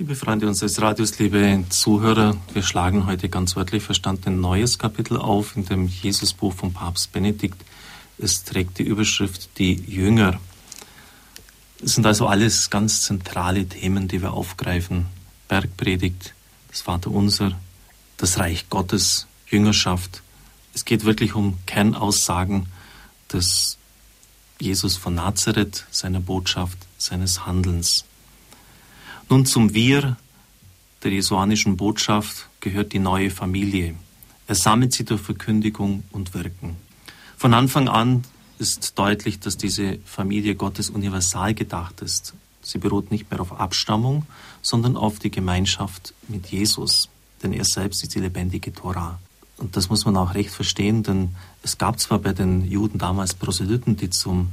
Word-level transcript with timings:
Liebe 0.00 0.14
Freunde 0.14 0.48
unseres 0.48 0.80
Radios, 0.80 1.18
liebe 1.18 1.62
Zuhörer, 1.68 2.34
wir 2.54 2.62
schlagen 2.62 3.04
heute 3.04 3.28
ganz 3.28 3.54
wörtlich 3.54 3.82
verstanden 3.82 4.30
ein 4.30 4.40
neues 4.40 4.78
Kapitel 4.78 5.18
auf 5.18 5.56
in 5.56 5.66
dem 5.66 5.88
Jesusbuch 5.88 6.54
von 6.54 6.72
Papst 6.72 7.12
Benedikt. 7.12 7.62
Es 8.16 8.42
trägt 8.44 8.78
die 8.78 8.82
Überschrift 8.82 9.50
Die 9.58 9.74
Jünger. 9.74 10.40
Es 11.84 11.96
sind 11.96 12.06
also 12.06 12.28
alles 12.28 12.70
ganz 12.70 13.02
zentrale 13.02 13.66
Themen, 13.66 14.08
die 14.08 14.22
wir 14.22 14.32
aufgreifen. 14.32 15.04
Bergpredigt, 15.48 16.32
das 16.70 16.80
Vaterunser, 16.80 17.52
das 18.16 18.38
Reich 18.38 18.70
Gottes, 18.70 19.26
Jüngerschaft. 19.50 20.22
Es 20.72 20.86
geht 20.86 21.04
wirklich 21.04 21.34
um 21.34 21.58
Kernaussagen 21.66 22.68
des 23.30 23.76
Jesus 24.58 24.96
von 24.96 25.14
Nazareth, 25.14 25.84
seiner 25.90 26.20
Botschaft, 26.20 26.78
seines 26.96 27.44
Handelns. 27.44 28.06
Nun 29.30 29.46
zum 29.46 29.74
Wir 29.74 30.16
der 31.04 31.12
jesuanischen 31.12 31.76
Botschaft 31.76 32.48
gehört 32.58 32.92
die 32.92 32.98
neue 32.98 33.30
Familie. 33.30 33.94
Er 34.48 34.56
sammelt 34.56 34.92
sie 34.92 35.04
durch 35.04 35.20
Verkündigung 35.20 36.02
und 36.10 36.34
Wirken. 36.34 36.74
Von 37.36 37.54
Anfang 37.54 37.88
an 37.88 38.24
ist 38.58 38.98
deutlich, 38.98 39.38
dass 39.38 39.56
diese 39.56 39.98
Familie 40.04 40.56
Gottes 40.56 40.90
universal 40.90 41.54
gedacht 41.54 42.02
ist. 42.02 42.34
Sie 42.60 42.78
beruht 42.78 43.12
nicht 43.12 43.30
mehr 43.30 43.40
auf 43.40 43.52
Abstammung, 43.52 44.26
sondern 44.62 44.96
auf 44.96 45.20
die 45.20 45.30
Gemeinschaft 45.30 46.12
mit 46.26 46.48
Jesus, 46.48 47.08
denn 47.44 47.52
er 47.52 47.64
selbst 47.64 48.02
ist 48.02 48.16
die 48.16 48.20
lebendige 48.20 48.72
Tora. 48.74 49.20
Und 49.58 49.76
das 49.76 49.88
muss 49.88 50.04
man 50.04 50.16
auch 50.16 50.34
recht 50.34 50.50
verstehen, 50.50 51.04
denn 51.04 51.36
es 51.62 51.78
gab 51.78 52.00
zwar 52.00 52.18
bei 52.18 52.32
den 52.32 52.68
Juden 52.68 52.98
damals 52.98 53.34
Proselyten, 53.34 53.96
die 53.96 54.10
zum 54.10 54.50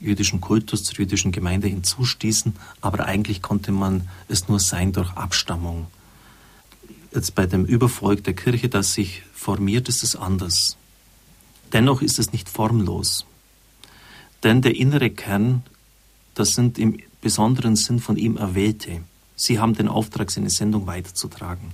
jüdischen 0.00 0.40
Kultus, 0.40 0.84
zur 0.84 0.96
jüdischen 0.96 1.32
Gemeinde 1.32 1.68
hinzustießen, 1.68 2.54
aber 2.80 3.06
eigentlich 3.06 3.42
konnte 3.42 3.72
man 3.72 4.08
es 4.28 4.48
nur 4.48 4.60
sein 4.60 4.92
durch 4.92 5.10
Abstammung. 5.12 5.86
Jetzt 7.14 7.34
bei 7.34 7.46
dem 7.46 7.64
Übervolk 7.64 8.24
der 8.24 8.34
Kirche, 8.34 8.68
das 8.68 8.92
sich 8.92 9.22
formiert, 9.32 9.88
ist 9.88 10.02
es 10.02 10.16
anders. 10.16 10.76
Dennoch 11.72 12.02
ist 12.02 12.18
es 12.18 12.32
nicht 12.32 12.48
formlos. 12.48 13.26
Denn 14.42 14.62
der 14.62 14.76
innere 14.76 15.10
Kern, 15.10 15.62
das 16.34 16.54
sind 16.54 16.78
im 16.78 16.98
besonderen 17.20 17.76
Sinn 17.76 17.98
von 17.98 18.16
ihm 18.16 18.36
Erwählte. 18.36 19.00
Sie 19.34 19.58
haben 19.58 19.74
den 19.74 19.88
Auftrag, 19.88 20.30
seine 20.30 20.50
Sendung 20.50 20.86
weiterzutragen. 20.86 21.72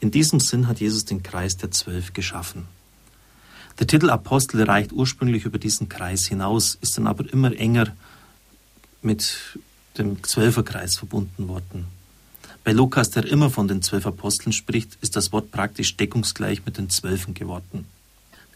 In 0.00 0.10
diesem 0.10 0.38
Sinn 0.38 0.68
hat 0.68 0.80
Jesus 0.80 1.04
den 1.04 1.22
Kreis 1.22 1.56
der 1.56 1.70
Zwölf 1.70 2.12
geschaffen. 2.12 2.66
Der 3.78 3.88
Titel 3.88 4.08
Apostel 4.10 4.62
reicht 4.62 4.92
ursprünglich 4.92 5.44
über 5.44 5.58
diesen 5.58 5.88
Kreis 5.88 6.26
hinaus, 6.26 6.78
ist 6.80 6.96
dann 6.96 7.08
aber 7.08 7.30
immer 7.32 7.52
enger 7.56 7.88
mit 9.02 9.58
dem 9.98 10.22
Zwölferkreis 10.22 10.96
verbunden 10.96 11.48
worden. 11.48 11.86
Bei 12.62 12.72
Lukas, 12.72 13.10
der 13.10 13.26
immer 13.26 13.50
von 13.50 13.68
den 13.68 13.82
zwölf 13.82 14.06
Aposteln 14.06 14.52
spricht, 14.52 14.96
ist 15.00 15.16
das 15.16 15.32
Wort 15.32 15.50
praktisch 15.50 15.96
deckungsgleich 15.96 16.64
mit 16.64 16.78
den 16.78 16.88
Zwölfen 16.88 17.34
geworden. 17.34 17.86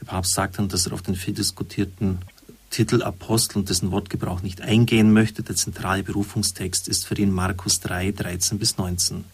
Der 0.00 0.06
Papst 0.06 0.34
sagt 0.34 0.58
dann, 0.58 0.68
dass 0.68 0.86
er 0.86 0.92
auf 0.92 1.02
den 1.02 1.16
viel 1.16 1.34
diskutierten 1.34 2.18
Titel 2.70 3.02
Apostel 3.02 3.58
und 3.58 3.68
dessen 3.68 3.90
Wortgebrauch 3.90 4.42
nicht 4.42 4.60
eingehen 4.60 5.12
möchte. 5.12 5.42
Der 5.42 5.56
zentrale 5.56 6.04
Berufungstext 6.04 6.86
ist 6.86 7.06
für 7.06 7.16
ihn 7.16 7.32
Markus 7.32 7.80
3, 7.80 8.12
13 8.12 8.58
bis 8.58 8.78
19. 8.78 9.24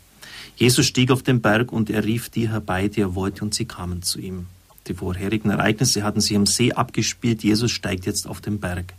Jesus 0.56 0.86
stieg 0.86 1.10
auf 1.10 1.22
den 1.22 1.40
Berg 1.40 1.72
und 1.72 1.90
er 1.90 2.04
rief 2.04 2.30
die 2.30 2.48
herbei, 2.48 2.88
die 2.88 3.00
er 3.00 3.14
wollte, 3.14 3.44
und 3.44 3.54
sie 3.54 3.66
kamen 3.66 4.02
zu 4.02 4.20
ihm. 4.20 4.46
Die 4.86 4.94
vorherigen 4.94 5.50
Ereignisse 5.50 6.02
hatten 6.02 6.20
sich 6.20 6.36
am 6.36 6.46
See 6.46 6.72
abgespielt. 6.72 7.42
Jesus 7.42 7.70
steigt 7.70 8.04
jetzt 8.04 8.26
auf 8.26 8.40
den 8.40 8.60
Berg, 8.60 8.92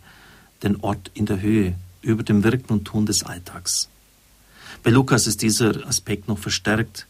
den 0.64 0.78
Ort 0.82 1.12
in 1.14 1.28
der 1.28 1.42
Höhe, 1.42 1.76
über 2.02 2.24
dem 2.24 2.44
Wirken 2.44 2.74
und 2.74 2.86
Tun 2.86 3.06
des 3.06 3.24
Alltags. 3.24 3.88
Bei 4.84 4.90
Lukas 4.90 5.28
ist 5.28 5.42
dieser 5.42 5.86
Aspekt 5.88 6.28
noch 6.28 6.40
verstärkt. 6.40 7.06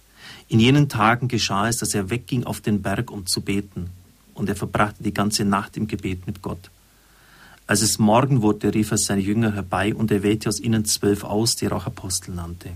In 0.50 0.59
jenen 0.59 0.90
Tagen 0.90 1.28
geschah 1.28 1.70
es, 1.70 1.78
dass 1.78 1.94
er 1.94 2.09
wegging 2.09 2.44
auf 2.44 2.59
den 2.59 2.82
Berg, 2.82 3.12
um 3.12 3.26
zu 3.26 3.42
beten, 3.42 3.90
und 4.34 4.50
er 4.50 4.56
verbrachte 4.56 5.04
die 5.04 5.14
ganze 5.14 5.45
Nacht 5.45 5.78
im 5.78 5.88
Gebet 5.88 6.28
mit 6.28 6.42
Gott. 6.42 6.70
Als 7.67 7.82
es 7.82 7.98
Morgen 7.98 8.42
wurde, 8.42 8.73
rief 8.73 8.92
er 8.92 8.98
seine 8.98 9.22
Jünger 9.22 9.54
herbei 9.54 9.95
und 9.95 10.11
er 10.11 10.22
wählte 10.22 10.49
aus 10.49 10.60
ihnen 10.60 10.86
zwölf 10.86 11.23
aus, 11.23 11.55
die 11.55 11.66
er 11.66 11.72
auch 11.72 11.86
Apostel 11.86 12.36
nannte. 12.36 12.72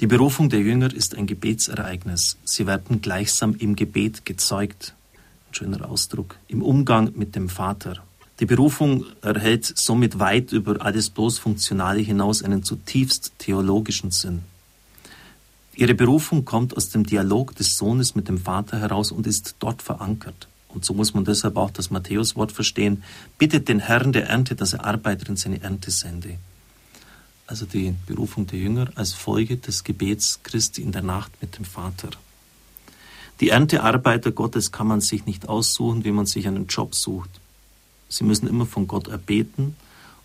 Die 0.00 0.06
Berufung 0.06 0.48
der 0.48 0.60
Jünger 0.60 0.92
ist 0.92 1.16
ein 1.16 1.26
Gebetsereignis. 1.26 2.36
Sie 2.44 2.66
werden 2.66 3.00
gleichsam 3.00 3.54
im 3.54 3.74
Gebet 3.74 4.26
gezeugt 4.26 4.94
ein 5.50 5.54
schöner 5.54 5.88
Ausdruck, 5.88 6.36
im 6.48 6.62
Umgang 6.62 7.12
mit 7.14 7.34
dem 7.34 7.48
Vater. 7.48 8.02
Die 8.40 8.46
Berufung 8.46 9.04
erhält 9.20 9.64
somit 9.64 10.18
weit 10.18 10.52
über 10.52 10.80
alles 10.84 11.10
bloß 11.10 11.38
Funktionale 11.38 12.00
hinaus 12.00 12.42
einen 12.42 12.62
zutiefst 12.62 13.32
theologischen 13.38 14.10
Sinn. 14.10 14.42
Ihre 15.74 15.94
Berufung 15.94 16.44
kommt 16.44 16.76
aus 16.76 16.90
dem 16.90 17.04
Dialog 17.04 17.54
des 17.56 17.76
Sohnes 17.76 18.14
mit 18.14 18.28
dem 18.28 18.38
Vater 18.38 18.78
heraus 18.78 19.12
und 19.12 19.26
ist 19.26 19.56
dort 19.58 19.82
verankert. 19.82 20.48
Und 20.68 20.84
so 20.84 20.92
muss 20.92 21.14
man 21.14 21.24
deshalb 21.24 21.56
auch 21.56 21.70
das 21.70 21.90
Matthäuswort 21.90 22.52
verstehen. 22.52 23.02
Bittet 23.38 23.68
den 23.68 23.80
Herrn 23.80 24.12
der 24.12 24.28
Ernte, 24.28 24.54
dass 24.54 24.74
er 24.74 24.84
Arbeiter 24.84 25.28
in 25.28 25.36
seine 25.36 25.62
Ernte 25.62 25.90
sende. 25.90 26.38
Also 27.46 27.64
die 27.64 27.94
Berufung 28.06 28.46
der 28.46 28.58
Jünger 28.58 28.90
als 28.94 29.14
Folge 29.14 29.56
des 29.56 29.82
Gebets 29.82 30.40
Christi 30.42 30.82
in 30.82 30.92
der 30.92 31.02
Nacht 31.02 31.32
mit 31.40 31.56
dem 31.56 31.64
Vater. 31.64 32.10
Die 33.40 33.50
Erntearbeiter 33.50 34.32
Gottes 34.32 34.72
kann 34.72 34.88
man 34.88 35.00
sich 35.00 35.26
nicht 35.26 35.48
aussuchen, 35.48 36.04
wie 36.04 36.10
man 36.10 36.26
sich 36.26 36.48
einen 36.48 36.66
Job 36.66 36.94
sucht. 36.94 37.30
Sie 38.08 38.24
müssen 38.24 38.48
immer 38.48 38.66
von 38.66 38.88
Gott 38.88 39.08
erbeten 39.08 39.76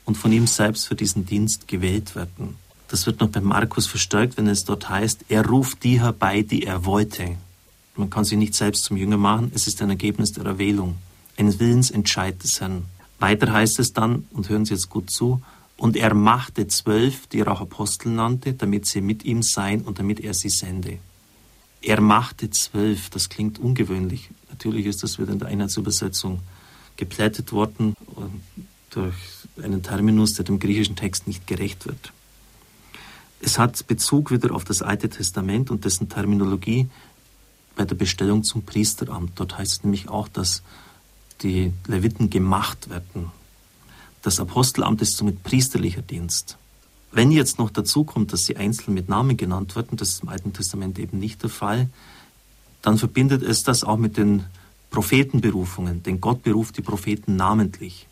und 0.05 0.15
von 0.15 0.31
ihm 0.31 0.47
selbst 0.47 0.87
für 0.87 0.95
diesen 0.95 1.25
Dienst 1.25 1.67
gewählt 1.67 2.15
werden. 2.15 2.55
Das 2.87 3.05
wird 3.05 3.19
noch 3.19 3.29
bei 3.29 3.41
Markus 3.41 3.87
verstärkt, 3.87 4.37
wenn 4.37 4.47
es 4.47 4.65
dort 4.65 4.89
heißt, 4.89 5.25
er 5.29 5.45
ruft 5.45 5.83
die 5.83 6.01
herbei, 6.01 6.41
die 6.41 6.63
er 6.63 6.85
wollte. 6.85 7.37
Man 7.95 8.09
kann 8.09 8.25
sich 8.25 8.37
nicht 8.37 8.55
selbst 8.55 8.85
zum 8.85 8.97
Jünger 8.97 9.17
machen, 9.17 9.51
es 9.53 9.67
ist 9.67 9.81
ein 9.81 9.89
Ergebnis 9.89 10.31
der 10.31 10.45
Erwählung, 10.45 10.95
ein 11.37 11.59
Willensentscheid 11.59 12.41
des 12.43 12.61
Herrn. 12.61 12.85
Weiter 13.19 13.51
heißt 13.51 13.79
es 13.79 13.93
dann, 13.93 14.27
und 14.31 14.49
hören 14.49 14.65
Sie 14.65 14.73
jetzt 14.73 14.89
gut 14.89 15.09
zu, 15.09 15.41
und 15.77 15.95
er 15.95 16.13
machte 16.13 16.67
zwölf, 16.67 17.27
die 17.27 17.39
er 17.39 17.51
auch 17.51 17.61
Apostel 17.61 18.09
nannte, 18.11 18.53
damit 18.53 18.85
sie 18.85 19.01
mit 19.01 19.25
ihm 19.25 19.43
seien 19.43 19.81
und 19.81 19.99
damit 19.99 20.19
er 20.19 20.33
sie 20.33 20.49
sende. 20.49 20.99
Er 21.83 21.99
machte 21.99 22.49
zwölf, 22.49 23.09
das 23.09 23.27
klingt 23.27 23.59
ungewöhnlich. 23.59 24.29
Natürlich 24.49 24.85
ist 24.85 25.03
das 25.03 25.19
wieder 25.19 25.33
in 25.33 25.39
der 25.39 25.49
Einheitsübersetzung 25.49 26.39
geplättet 26.95 27.51
worden 27.51 27.95
durch 28.89 29.15
einen 29.61 29.83
Terminus, 29.83 30.35
der 30.35 30.45
dem 30.45 30.59
griechischen 30.59 30.95
Text 30.95 31.27
nicht 31.27 31.45
gerecht 31.45 31.85
wird. 31.85 32.13
Es 33.41 33.59
hat 33.59 33.85
Bezug 33.87 34.31
wieder 34.31 34.55
auf 34.55 34.63
das 34.63 34.81
Alte 34.81 35.09
Testament 35.09 35.69
und 35.71 35.83
dessen 35.83 36.07
Terminologie 36.07 36.87
bei 37.75 37.83
der 37.83 37.95
Bestellung 37.95 38.45
zum 38.45 38.63
Priesteramt. 38.63 39.31
Dort 39.35 39.57
heißt 39.57 39.71
es 39.71 39.83
nämlich 39.83 40.07
auch, 40.07 40.29
dass 40.29 40.63
die 41.41 41.73
Leviten 41.87 42.29
gemacht 42.29 42.89
werden. 42.89 43.31
Das 44.21 44.39
Apostelamt 44.39 45.01
ist 45.01 45.17
somit 45.17 45.43
priesterlicher 45.43 46.01
Dienst. 46.01 46.57
Wenn 47.13 47.29
jetzt 47.31 47.59
noch 47.59 47.69
dazu 47.69 48.03
kommt, 48.03 48.33
dass 48.33 48.45
sie 48.45 48.57
einzeln 48.57 48.95
mit 48.95 49.07
Namen 49.07 49.37
genannt 49.37 49.75
werden, 49.75 49.97
das 49.97 50.09
ist 50.09 50.23
im 50.23 50.29
Alten 50.29 50.51
Testament 50.51 50.97
eben 50.97 51.19
nicht 51.19 51.43
der 51.43 51.51
Fall, 51.51 51.87
dann 52.81 52.97
verbindet 52.97 53.43
es 53.43 53.61
das 53.61 53.83
auch 53.83 53.97
mit 53.97 54.17
den 54.17 54.45
Prophetenberufungen, 54.89 56.01
denn 56.01 56.19
Gott 56.19 56.41
beruft 56.41 56.75
die 56.77 56.81
Propheten 56.81 57.35
namentlich. 57.35 58.07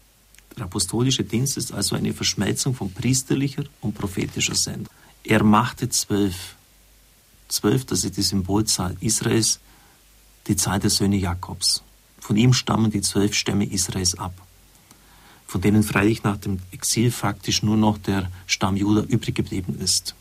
Der 0.55 0.65
apostolische 0.65 1.23
Dienst 1.23 1.57
ist 1.57 1.73
also 1.73 1.95
eine 1.95 2.13
Verschmelzung 2.13 2.75
von 2.75 2.93
priesterlicher 2.93 3.63
und 3.81 3.95
prophetischer 3.95 4.55
Sendung. 4.55 4.93
Er 5.23 5.43
machte 5.43 5.89
zwölf. 5.89 6.55
Zwölf, 7.47 7.85
das 7.85 8.03
ist 8.03 8.17
die 8.17 8.21
Symbolzahl 8.21 8.95
Israels, 9.01 9.59
die 10.45 10.55
Zahl 10.55 10.79
der 10.79 10.91
Söhne 10.91 11.17
Jakobs. 11.17 11.81
Von 12.19 12.37
ihm 12.37 12.53
stammen 12.53 12.91
die 12.91 13.01
zwölf 13.01 13.33
Stämme 13.33 13.65
Israels 13.65 14.17
ab 14.17 14.33
von 15.51 15.59
denen 15.59 15.83
freilich 15.83 16.23
nach 16.23 16.37
dem 16.37 16.59
Exil 16.71 17.11
faktisch 17.11 17.61
nur 17.61 17.75
noch 17.75 17.97
der 17.97 18.31
Stamm 18.47 18.77
Juda 18.77 19.01
übrig 19.01 19.35
geblieben 19.35 19.77
ist. 19.81 20.15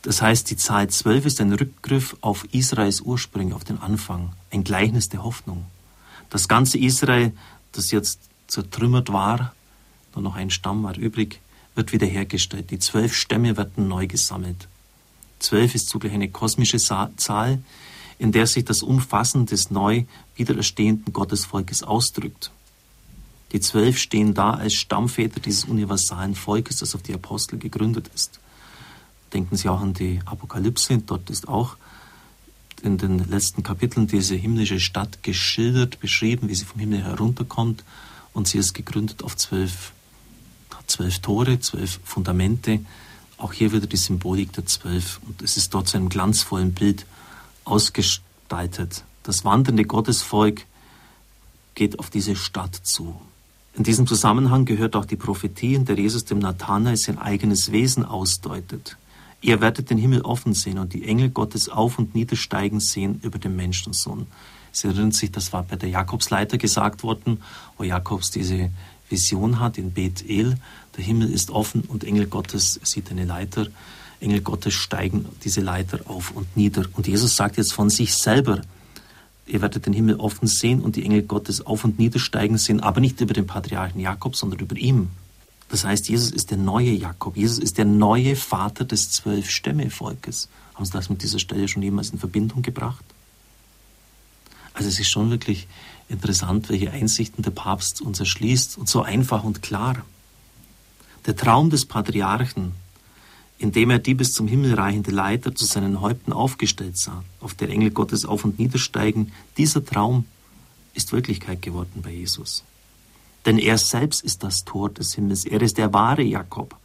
Das 0.00 0.22
heißt, 0.22 0.48
die 0.48 0.56
Zahl 0.56 0.88
12 0.88 1.26
ist 1.26 1.40
ein 1.42 1.52
Rückgriff 1.52 2.16
auf 2.22 2.46
Israels 2.50 3.02
Ursprünge, 3.02 3.54
auf 3.54 3.64
den 3.64 3.78
Anfang, 3.78 4.32
ein 4.50 4.64
Gleichnis 4.64 5.10
der 5.10 5.22
Hoffnung. 5.22 5.66
Das 6.30 6.48
ganze 6.48 6.78
Israel, 6.78 7.34
das 7.72 7.90
jetzt 7.90 8.20
zertrümmert 8.46 9.12
war, 9.12 9.54
nur 10.14 10.22
noch 10.22 10.36
ein 10.36 10.48
Stamm 10.48 10.82
war 10.82 10.96
übrig, 10.96 11.42
wird 11.74 11.92
wiederhergestellt. 11.92 12.70
Die 12.70 12.78
zwölf 12.78 13.14
Stämme 13.14 13.58
werden 13.58 13.86
neu 13.86 14.06
gesammelt. 14.06 14.66
Zwölf 15.40 15.74
ist 15.74 15.90
zugleich 15.90 16.14
eine 16.14 16.30
kosmische 16.30 16.78
Zahl, 16.78 17.62
in 18.18 18.32
der 18.32 18.46
sich 18.46 18.64
das 18.64 18.82
Umfassen 18.82 19.44
des 19.44 19.70
neu 19.70 20.04
wiedererstehenden 20.36 21.12
Gottesvolkes 21.12 21.82
ausdrückt. 21.82 22.50
Die 23.52 23.60
Zwölf 23.60 23.98
stehen 23.98 24.34
da 24.34 24.52
als 24.52 24.74
Stammväter 24.74 25.40
dieses 25.40 25.64
universalen 25.64 26.34
Volkes, 26.34 26.78
das 26.78 26.94
auf 26.94 27.02
die 27.02 27.14
Apostel 27.14 27.58
gegründet 27.58 28.10
ist. 28.14 28.40
Denken 29.32 29.56
Sie 29.56 29.68
auch 29.68 29.80
an 29.80 29.94
die 29.94 30.20
Apokalypse. 30.24 30.98
Dort 30.98 31.30
ist 31.30 31.48
auch 31.48 31.76
in 32.82 32.98
den 32.98 33.18
letzten 33.30 33.62
Kapiteln 33.62 34.06
diese 34.06 34.34
himmlische 34.34 34.80
Stadt 34.80 35.22
geschildert, 35.22 36.00
beschrieben, 36.00 36.48
wie 36.48 36.54
sie 36.54 36.64
vom 36.64 36.80
Himmel 36.80 37.02
herunterkommt. 37.02 37.84
Und 38.32 38.48
sie 38.48 38.58
ist 38.58 38.74
gegründet 38.74 39.22
auf 39.22 39.36
zwölf, 39.36 39.92
zwölf 40.86 41.18
Tore, 41.20 41.58
zwölf 41.60 42.00
Fundamente. 42.04 42.80
Auch 43.38 43.52
hier 43.52 43.72
wieder 43.72 43.86
die 43.86 43.96
Symbolik 43.96 44.52
der 44.52 44.66
Zwölf. 44.66 45.20
Und 45.26 45.42
es 45.42 45.56
ist 45.56 45.72
dort 45.74 45.88
zu 45.88 45.96
einem 45.96 46.08
glanzvollen 46.08 46.72
Bild 46.72 47.06
ausgestaltet. 47.64 49.04
Das 49.22 49.44
wandernde 49.44 49.84
Gottesvolk 49.84 50.64
geht 51.74 51.98
auf 51.98 52.10
diese 52.10 52.36
Stadt 52.36 52.74
zu. 52.74 53.20
In 53.76 53.84
diesem 53.84 54.06
Zusammenhang 54.06 54.64
gehört 54.64 54.96
auch 54.96 55.04
die 55.04 55.16
Prophetie, 55.16 55.74
in 55.74 55.84
der 55.84 55.98
Jesus 55.98 56.24
dem 56.24 56.38
Nathanael 56.38 56.96
sein 56.96 57.18
eigenes 57.18 57.72
Wesen 57.72 58.06
ausdeutet. 58.06 58.96
Ihr 59.42 59.60
werdet 59.60 59.90
den 59.90 59.98
Himmel 59.98 60.22
offen 60.22 60.54
sehen 60.54 60.78
und 60.78 60.94
die 60.94 61.04
Engel 61.04 61.28
Gottes 61.28 61.68
auf 61.68 61.98
und 61.98 62.14
niedersteigen 62.14 62.80
sehen 62.80 63.20
über 63.22 63.38
den 63.38 63.54
Menschensohn. 63.54 64.26
Sie 64.72 64.88
erinnern 64.88 65.12
sich, 65.12 65.30
das 65.30 65.52
war 65.52 65.62
bei 65.62 65.76
der 65.76 65.90
Jakobsleiter 65.90 66.56
gesagt 66.56 67.02
worden, 67.02 67.42
wo 67.76 67.84
Jakobs 67.84 68.30
diese 68.30 68.70
Vision 69.10 69.60
hat 69.60 69.76
in 69.76 69.92
Bethel. 69.92 70.56
Der 70.96 71.04
Himmel 71.04 71.30
ist 71.30 71.50
offen 71.50 71.82
und 71.82 72.02
Engel 72.02 72.26
Gottes 72.26 72.80
sieht 72.82 73.10
eine 73.10 73.26
Leiter. 73.26 73.66
Engel 74.20 74.40
Gottes 74.40 74.72
steigen 74.72 75.26
diese 75.44 75.60
Leiter 75.60 76.00
auf 76.06 76.30
und 76.30 76.56
nieder. 76.56 76.86
Und 76.94 77.06
Jesus 77.06 77.36
sagt 77.36 77.58
jetzt 77.58 77.74
von 77.74 77.90
sich 77.90 78.14
selber, 78.14 78.62
ihr 79.46 79.62
werdet 79.62 79.86
den 79.86 79.92
Himmel 79.92 80.16
offen 80.16 80.48
sehen 80.48 80.80
und 80.80 80.96
die 80.96 81.04
Engel 81.04 81.22
Gottes 81.22 81.64
auf 81.64 81.84
und 81.84 81.98
niedersteigen 81.98 82.58
sehen, 82.58 82.80
aber 82.80 83.00
nicht 83.00 83.20
über 83.20 83.34
den 83.34 83.46
Patriarchen 83.46 84.00
Jakob, 84.00 84.36
sondern 84.36 84.60
über 84.60 84.76
ihm. 84.76 85.08
Das 85.68 85.84
heißt, 85.84 86.08
Jesus 86.08 86.30
ist 86.30 86.50
der 86.50 86.58
neue 86.58 86.90
Jakob. 86.90 87.36
Jesus 87.36 87.58
ist 87.58 87.78
der 87.78 87.84
neue 87.84 88.36
Vater 88.36 88.84
des 88.84 89.10
zwölf 89.10 89.50
Stämmevolkes. 89.50 90.48
Haben 90.74 90.84
Sie 90.84 90.92
das 90.92 91.10
mit 91.10 91.22
dieser 91.22 91.38
Stelle 91.38 91.66
schon 91.68 91.82
jemals 91.82 92.10
in 92.10 92.18
Verbindung 92.18 92.62
gebracht? 92.62 93.04
Also 94.74 94.88
es 94.88 95.00
ist 95.00 95.08
schon 95.08 95.30
wirklich 95.30 95.66
interessant, 96.08 96.68
welche 96.68 96.90
Einsichten 96.90 97.42
der 97.42 97.50
Papst 97.50 98.00
uns 98.00 98.20
erschließt 98.20 98.78
und 98.78 98.88
so 98.88 99.02
einfach 99.02 99.42
und 99.42 99.62
klar. 99.62 100.04
Der 101.24 101.34
Traum 101.34 101.70
des 101.70 101.86
Patriarchen, 101.86 102.72
in 103.58 103.72
dem 103.72 103.90
er 103.90 103.98
die 103.98 104.14
bis 104.14 104.32
zum 104.32 104.48
Himmel 104.48 104.74
reichende 104.74 105.10
Leiter 105.10 105.54
zu 105.54 105.64
seinen 105.64 106.00
Häupten 106.00 106.32
aufgestellt 106.32 106.98
sah, 106.98 107.24
auf 107.40 107.54
der 107.54 107.70
Engel 107.70 107.90
Gottes 107.90 108.24
auf 108.26 108.44
und 108.44 108.58
niedersteigen, 108.58 109.32
dieser 109.56 109.84
Traum 109.84 110.26
ist 110.94 111.12
Wirklichkeit 111.12 111.62
geworden 111.62 112.02
bei 112.02 112.10
Jesus. 112.10 112.64
Denn 113.46 113.58
er 113.58 113.78
selbst 113.78 114.22
ist 114.24 114.42
das 114.42 114.64
Tor 114.64 114.90
des 114.90 115.14
Himmels. 115.14 115.44
Er 115.44 115.62
ist 115.62 115.78
der 115.78 115.92
wahre 115.92 116.22
Jakob, 116.22 116.76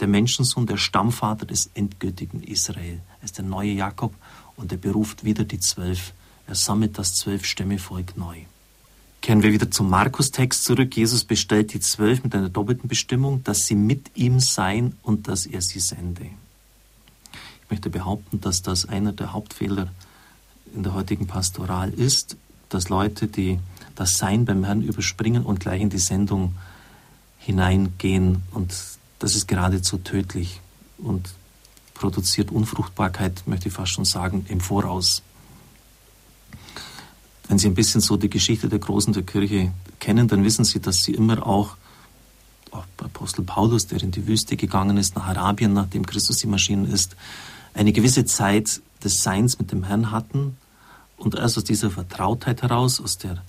der 0.00 0.08
Menschensohn, 0.08 0.66
der 0.66 0.76
Stammvater 0.76 1.46
des 1.46 1.70
endgültigen 1.74 2.42
Israel. 2.42 3.00
Er 3.20 3.24
ist 3.24 3.38
der 3.38 3.44
neue 3.44 3.72
Jakob 3.72 4.14
und 4.56 4.72
er 4.72 4.78
beruft 4.78 5.24
wieder 5.24 5.44
die 5.44 5.60
Zwölf. 5.60 6.12
Er 6.46 6.54
sammelt 6.54 6.98
das 6.98 7.14
Zwölf-Stämme-Volk 7.14 8.16
neu. 8.16 8.40
Kehren 9.20 9.42
wir 9.42 9.52
wieder 9.52 9.70
zum 9.70 9.90
Markus-Text 9.90 10.64
zurück. 10.64 10.96
Jesus 10.96 11.24
bestellt 11.24 11.74
die 11.74 11.80
Zwölf 11.80 12.24
mit 12.24 12.34
einer 12.34 12.48
doppelten 12.48 12.88
Bestimmung, 12.88 13.44
dass 13.44 13.66
sie 13.66 13.74
mit 13.74 14.16
ihm 14.16 14.40
seien 14.40 14.96
und 15.02 15.28
dass 15.28 15.46
er 15.46 15.60
sie 15.60 15.80
sende. 15.80 16.24
Ich 17.32 17.70
möchte 17.70 17.90
behaupten, 17.90 18.40
dass 18.40 18.62
das 18.62 18.88
einer 18.88 19.12
der 19.12 19.32
Hauptfehler 19.32 19.88
in 20.74 20.82
der 20.82 20.94
heutigen 20.94 21.26
Pastoral 21.26 21.90
ist, 21.92 22.36
dass 22.70 22.88
Leute, 22.88 23.26
die 23.26 23.58
das 23.94 24.16
Sein 24.16 24.46
beim 24.46 24.64
Herrn 24.64 24.82
überspringen 24.82 25.44
und 25.44 25.60
gleich 25.60 25.82
in 25.82 25.90
die 25.90 25.98
Sendung 25.98 26.54
hineingehen. 27.38 28.42
Und 28.52 28.74
das 29.18 29.34
ist 29.34 29.48
geradezu 29.48 29.98
tödlich 29.98 30.60
und 30.98 31.30
produziert 31.94 32.50
Unfruchtbarkeit, 32.50 33.42
möchte 33.46 33.68
ich 33.68 33.74
fast 33.74 33.92
schon 33.92 34.06
sagen, 34.06 34.46
im 34.48 34.60
Voraus. 34.60 35.22
Wenn 37.50 37.58
Sie 37.58 37.66
ein 37.66 37.74
bisschen 37.74 38.00
so 38.00 38.16
die 38.16 38.30
Geschichte 38.30 38.68
der 38.68 38.78
Großen 38.78 39.12
der 39.12 39.24
Kirche 39.24 39.72
kennen, 39.98 40.28
dann 40.28 40.44
wissen 40.44 40.64
Sie, 40.64 40.78
dass 40.78 41.02
sie 41.02 41.14
immer 41.14 41.44
auch, 41.44 41.76
auch 42.70 42.84
bei 42.96 43.06
Apostel 43.06 43.42
Paulus, 43.42 43.88
der 43.88 44.00
in 44.04 44.12
die 44.12 44.28
Wüste 44.28 44.56
gegangen 44.56 44.96
ist, 44.96 45.16
nach 45.16 45.26
Arabien, 45.26 45.72
nachdem 45.72 46.06
Christus 46.06 46.36
die 46.36 46.46
Maschine 46.46 46.86
ist, 46.86 47.16
eine 47.74 47.92
gewisse 47.92 48.24
Zeit 48.24 48.80
des 49.02 49.24
Seins 49.24 49.58
mit 49.58 49.72
dem 49.72 49.82
Herrn 49.82 50.12
hatten 50.12 50.58
und 51.16 51.34
erst 51.34 51.58
aus 51.58 51.64
dieser 51.64 51.90
Vertrautheit 51.90 52.62
heraus, 52.62 53.00
aus 53.00 53.18
der 53.18 53.42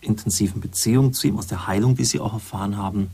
intensiven 0.00 0.60
Beziehung 0.60 1.12
zu 1.12 1.28
ihm, 1.28 1.38
aus 1.38 1.46
der 1.46 1.68
Heilung, 1.68 1.94
die 1.94 2.04
sie 2.04 2.18
auch 2.18 2.32
erfahren 2.32 2.76
haben, 2.76 3.12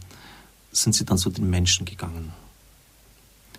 sind 0.72 0.94
sie 0.94 1.04
dann 1.04 1.18
zu 1.18 1.28
den 1.28 1.50
Menschen 1.50 1.84
gegangen. 1.84 2.32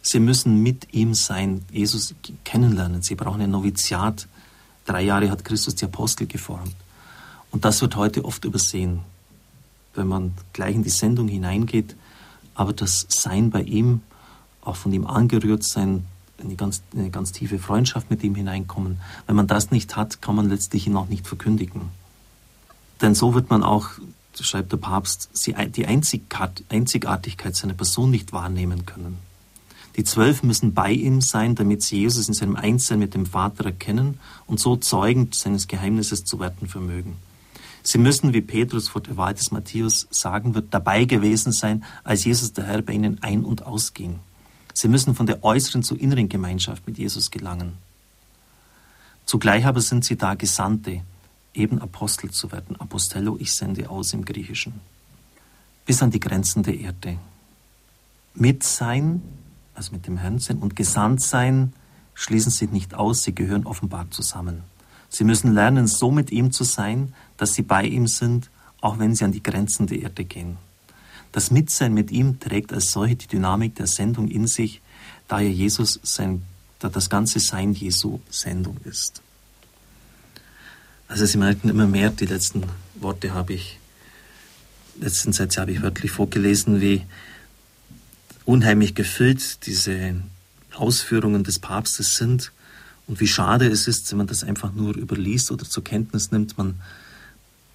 Sie 0.02 0.20
müssen 0.20 0.64
mit 0.64 0.92
ihm 0.92 1.14
sein, 1.14 1.64
Jesus 1.72 2.16
kennenlernen. 2.44 3.04
Sie 3.04 3.14
brauchen 3.14 3.42
ein 3.42 3.52
Noviziat. 3.52 4.28
Drei 4.86 5.04
Jahre 5.04 5.30
hat 5.30 5.46
Christus 5.46 5.76
die 5.76 5.86
Apostel 5.86 6.28
geformt. 6.28 6.76
Und 7.52 7.66
das 7.66 7.82
wird 7.82 7.96
heute 7.96 8.26
oft 8.26 8.46
übersehen, 8.46 9.02
wenn 9.94 10.08
man 10.08 10.34
gleich 10.54 10.76
in 10.76 10.84
die 10.84 10.90
Sendung 10.90 11.28
hineingeht. 11.28 11.96
Aber 12.56 12.74
das 12.74 13.06
Sein 13.10 13.50
bei 13.52 13.62
ihm, 13.62 14.02
auch 14.62 14.76
von 14.76 14.94
ihm 14.94 15.06
angerührt 15.06 15.64
sein, 15.64 16.06
eine 16.44 16.56
ganz, 16.56 16.82
eine 16.96 17.10
ganz 17.10 17.32
tiefe 17.32 17.60
Freundschaft 17.60 18.10
mit 18.10 18.24
ihm 18.24 18.36
hineinkommen. 18.36 19.00
Wenn 19.28 19.36
man 19.36 19.48
das 19.48 19.72
nicht 19.72 19.96
hat, 19.96 20.22
kann 20.22 20.36
man 20.36 20.50
letztlich 20.50 20.88
ihn 20.88 20.96
auch 20.96 21.08
nicht 21.08 21.28
verkündigen. 21.28 21.90
Denn 23.02 23.16
so 23.16 23.34
wird 23.34 23.50
man 23.50 23.64
auch, 23.64 23.90
schreibt 24.40 24.72
der 24.72 24.78
Papst, 24.78 25.30
die 25.46 25.86
Einzigartigkeit 25.86 27.56
seiner 27.56 27.74
Person 27.74 28.10
nicht 28.10 28.34
wahrnehmen 28.34 28.86
können. 28.86 29.20
Die 29.98 30.04
Zwölf 30.04 30.44
müssen 30.44 30.74
bei 30.74 30.92
ihm 30.92 31.22
sein, 31.22 31.56
damit 31.56 31.82
sie 31.82 32.00
Jesus 32.00 32.28
in 32.28 32.34
seinem 32.34 32.56
Einssein 32.56 33.00
mit 33.00 33.14
dem 33.14 33.26
Vater 33.26 33.66
erkennen 33.66 34.20
und 34.48 34.60
so 34.60 34.78
Zeugen 34.78 35.30
seines 35.34 35.68
Geheimnisses 35.68 36.24
zu 36.24 36.40
werden 36.40 36.68
vermögen. 36.68 37.18
Sie 37.84 37.98
müssen, 37.98 38.34
wie 38.34 38.42
Petrus 38.42 38.90
vor 38.90 39.02
der 39.02 39.18
Wahl 39.18 39.34
des 39.34 39.52
Matthäus 39.52 40.08
sagen 40.12 40.54
wird, 40.54 40.74
dabei 40.74 41.06
gewesen 41.06 41.52
sein, 41.52 41.84
als 42.04 42.24
Jesus 42.24 42.54
der 42.54 42.66
Herr 42.66 42.82
bei 42.82 42.94
ihnen 42.94 43.22
ein- 43.22 43.44
und 43.44 43.66
ausging. 43.66 44.20
Sie 44.74 44.88
müssen 44.88 45.16
von 45.16 45.26
der 45.26 45.44
äußeren 45.44 45.84
zur 45.84 46.00
inneren 46.00 46.30
Gemeinschaft 46.30 46.88
mit 46.88 46.98
Jesus 46.98 47.32
gelangen. 47.32 47.74
Zugleich 49.26 49.66
aber 49.66 49.82
sind 49.82 50.06
sie 50.06 50.16
da 50.16 50.36
Gesandte, 50.36 51.02
eben 51.54 51.82
Apostel 51.82 52.32
zu 52.32 52.52
werden. 52.52 52.80
Apostello, 52.80 53.38
ich 53.40 53.54
sende 53.54 53.90
aus 53.90 54.14
im 54.14 54.24
Griechischen. 54.24 54.80
Bis 55.86 56.02
an 56.02 56.12
die 56.12 56.20
Grenzen 56.20 56.64
der 56.64 56.80
Erde. 56.80 57.18
Mit 58.34 58.64
sein, 58.64 59.22
also 59.74 59.92
mit 59.94 60.08
dem 60.08 60.18
Herrn 60.18 60.40
sein, 60.40 60.58
und 60.58 60.76
gesandt 60.76 61.22
sein, 61.22 61.74
schließen 62.14 62.52
sich 62.52 62.72
nicht 62.72 62.94
aus, 62.94 63.24
sie 63.24 63.34
gehören 63.34 63.66
offenbar 63.66 64.10
zusammen. 64.12 64.64
Sie 65.10 65.24
müssen 65.24 65.54
lernen, 65.54 65.88
so 65.88 66.12
mit 66.12 66.32
ihm 66.32 66.52
zu 66.52 66.64
sein, 66.64 67.14
dass 67.38 67.54
sie 67.54 67.64
bei 67.64 67.84
ihm 67.84 68.08
sind, 68.08 68.50
auch 68.80 69.00
wenn 69.00 69.16
sie 69.16 69.26
an 69.26 69.32
die 69.32 69.44
Grenzen 69.44 69.88
der 69.88 70.02
Erde 70.02 70.24
gehen. 70.24 70.58
Das 71.32 71.52
Mitsein 71.52 71.94
mit 71.94 72.12
ihm 72.12 72.40
trägt 72.40 72.74
als 72.74 72.92
solche 72.92 73.16
die 73.16 73.28
Dynamik 73.28 73.76
der 73.76 73.88
Sendung 73.88 74.28
in 74.28 74.48
sich, 74.48 74.82
da 75.28 75.40
ja 75.40 75.50
Jesus 75.50 76.00
sein, 76.04 76.44
da 76.80 76.90
das 76.90 77.10
ganze 77.10 77.40
Sein 77.40 77.74
Jesu 77.74 78.20
Sendung 78.30 78.78
ist. 78.84 79.22
Also 81.08 81.26
Sie 81.26 81.38
merken 81.38 81.70
immer 81.70 81.88
mehr, 81.88 82.10
die 82.10 82.26
letzten 82.26 82.64
Worte 82.96 83.34
habe 83.34 83.54
ich, 83.54 83.80
letzten 85.00 85.34
Sätze 85.34 85.62
habe 85.62 85.72
ich 85.72 85.82
wörtlich 85.82 86.12
vorgelesen, 86.12 86.82
wie 86.82 87.04
unheimlich 88.52 88.96
gefüllt 88.96 89.66
diese 89.66 90.16
Ausführungen 90.76 91.46
des 91.46 91.60
Papstes 91.60 92.18
sind 92.18 92.52
und 93.08 93.22
wie 93.22 93.28
schade 93.28 93.66
es 93.68 93.88
ist, 93.88 94.12
wenn 94.12 94.18
man 94.18 94.28
das 94.28 94.44
einfach 94.44 94.74
nur 94.74 94.94
überliest 94.94 95.52
oder 95.52 95.64
zur 95.64 95.86
Kenntnis 95.86 96.32
nimmt. 96.32 96.58
Man, 96.58 96.76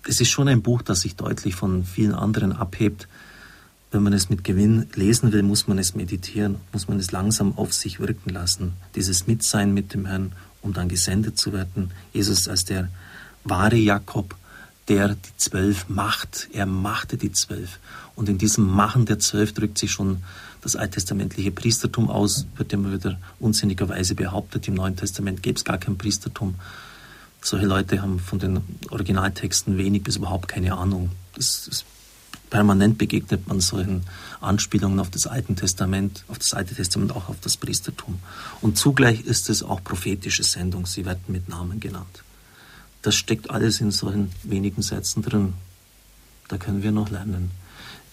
es 0.07 0.21
ist 0.21 0.29
schon 0.29 0.49
ein 0.49 0.61
Buch, 0.61 0.83
das 0.83 1.01
sich 1.01 1.17
deutlich 1.17 1.55
von 1.55 1.85
vielen 1.85 2.13
anderen 2.13 2.53
abhebt. 2.53 3.09
Wenn 3.91 4.03
man 4.03 4.13
es 4.13 4.29
mit 4.29 4.45
Gewinn 4.45 4.87
lesen 4.95 5.33
will, 5.33 5.43
muss 5.43 5.67
man 5.67 5.79
es 5.79 5.95
meditieren, 5.95 6.57
muss 6.75 6.89
man 6.89 6.99
es 6.99 7.11
langsam 7.11 7.57
auf 7.57 7.73
sich 7.73 7.99
wirken 7.99 8.29
lassen. 8.29 8.75
Dieses 8.97 9.27
Mitsein 9.27 9.73
mit 9.73 9.95
dem 9.95 10.05
Herrn, 10.05 10.33
um 10.61 10.75
dann 10.75 10.91
gesendet 10.91 11.39
zu 11.39 11.55
werden. 11.55 11.91
Jesus 12.13 12.49
als 12.49 12.67
der 12.67 12.91
wahre 13.45 13.77
Jakob, 13.77 14.37
der 14.89 15.15
die 15.15 15.37
Zwölf 15.39 15.89
macht. 15.89 16.49
Er 16.53 16.67
machte 16.67 17.17
die 17.17 17.33
Zwölf. 17.33 17.79
Und 18.15 18.29
in 18.29 18.37
diesem 18.37 18.67
Machen 18.67 19.07
der 19.07 19.19
Zwölf 19.19 19.55
drückt 19.55 19.79
sich 19.79 19.91
schon 19.91 20.23
das 20.67 20.77
alttestamentliche 20.77 21.53
Priestertum 21.53 22.11
aus, 22.11 22.47
wird 22.57 22.73
immer 22.73 22.93
wieder 22.93 23.19
unsinnigerweise 23.39 24.15
behauptet. 24.15 24.67
Im 24.67 24.75
Neuen 24.75 24.97
Testament 24.97 25.43
gäbe 25.43 25.57
es 25.57 25.65
gar 25.65 25.79
kein 25.79 25.97
Priestertum. 25.97 26.57
Solche 27.41 27.67
Leute 27.67 28.03
haben 28.03 28.19
von 28.19 28.41
den 28.41 28.61
Originaltexten 28.91 29.79
wenig 29.79 30.03
bis 30.03 30.17
überhaupt 30.17 30.49
keine 30.49 30.77
Ahnung. 30.77 31.11
Das, 31.35 31.67
das 31.69 31.85
permanent 32.51 32.99
begegnet 32.99 33.47
man 33.47 33.61
solchen 33.61 34.03
Anspielungen 34.41 34.99
auf 34.99 35.11
das 35.11 35.29
Alte 35.29 35.55
Testament, 35.55 36.25
auf 36.27 36.39
das 36.39 36.55
Alte 36.55 36.75
Testament, 36.75 37.13
auch 37.13 37.29
auf 37.29 37.39
das 37.41 37.57
Priestertum. 37.57 38.19
Und 38.61 38.77
zugleich 38.77 39.21
ist 39.21 39.49
es 39.49 39.63
auch 39.63 39.83
prophetische 39.85 40.43
Sendung. 40.43 40.87
Sie 40.87 41.05
werden 41.05 41.23
mit 41.29 41.49
Namen 41.49 41.79
genannt. 41.79 42.25
Das 43.03 43.15
steckt 43.15 43.51
alles 43.51 43.81
in 43.81 43.93
solchen 43.93 44.33
wenigen 44.43 44.83
Sätzen 44.83 45.23
drin. 45.23 45.55
Da 46.49 46.59
können 46.59 46.83
wir 46.83 46.91
noch 46.91 47.11
lernen. 47.11 47.53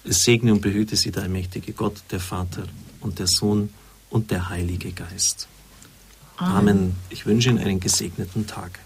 Es 0.05 0.24
segne 0.24 0.51
und 0.51 0.62
behüte 0.62 0.95
Sie 0.95 1.12
der 1.12 1.24
allmächtige 1.24 1.74
Gott, 1.74 2.03
der 2.12 2.19
Vater 2.19 2.63
und 3.01 3.19
der 3.19 3.27
Sohn 3.27 3.69
und 4.10 4.31
der 4.31 4.50
Heilige 4.50 4.91
Geist. 4.91 5.48
Amen. 6.38 6.55
Amen. 6.55 6.95
Ich 7.10 7.25
wünsche 7.25 7.50
Ihnen 7.50 7.60
einen 7.60 7.79
gesegneten 7.79 8.45
Tag. 8.48 8.79